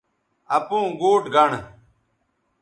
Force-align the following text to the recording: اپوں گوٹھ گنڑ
اپوں 0.57 0.85
گوٹھ 0.99 1.25
گنڑ 1.33 1.51